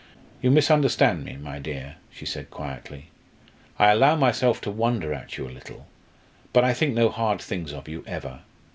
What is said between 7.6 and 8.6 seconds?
of you ever.